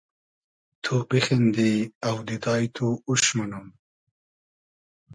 تو 0.83 0.93
بیخیندی 1.09 1.71
اۆدیدای 2.09 2.63
تو 2.75 2.87
اوش 3.07 3.23
مونوم 3.35 3.67